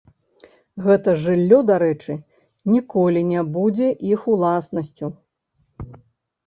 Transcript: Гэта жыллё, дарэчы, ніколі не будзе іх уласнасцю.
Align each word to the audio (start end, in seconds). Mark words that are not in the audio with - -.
Гэта 0.85 1.13
жыллё, 1.25 1.59
дарэчы, 1.71 2.15
ніколі 2.73 3.21
не 3.33 3.41
будзе 3.59 3.87
іх 4.15 4.21
уласнасцю. 4.37 5.05